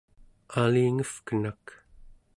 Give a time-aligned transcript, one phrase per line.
[0.61, 1.65] alingevkenak